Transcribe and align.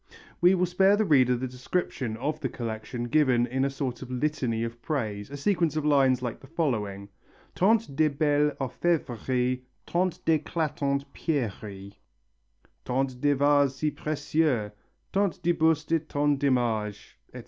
We 0.41 0.55
will 0.55 0.65
spare 0.65 0.95
the 0.95 1.05
reader 1.05 1.35
the 1.35 1.47
description 1.47 2.17
of 2.17 2.39
the 2.39 2.49
collection 2.49 3.03
given 3.03 3.45
in 3.45 3.63
a 3.63 3.69
sort 3.69 4.01
of 4.01 4.09
litany 4.09 4.63
of 4.63 4.81
praise, 4.81 5.29
a 5.29 5.37
sequence 5.37 5.75
of 5.75 5.85
lines 5.85 6.23
like 6.23 6.39
the 6.39 6.47
following: 6.47 7.09
Tant 7.53 7.95
de 7.95 8.07
belles 8.07 8.53
orfevreries 8.59 9.61
Tant 9.85 10.13
d'éclatantes 10.25 11.05
pierreries 11.13 11.93
Tant 12.83 13.21
de 13.21 13.33
vases 13.35 13.75
si 13.75 13.91
précieux, 13.91 14.71
Tant 15.13 15.39
de 15.43 15.51
bustes 15.51 15.91
et 15.91 16.09
tant 16.09 16.39
d'images, 16.39 17.17
etc. 17.35 17.39